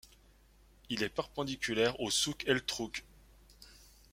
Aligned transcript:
Il 0.89 1.03
est 1.03 1.09
perpendiculaire 1.09 1.99
au 2.01 2.09
souk 2.09 2.43
El 2.47 2.65
Trouk. 2.65 3.03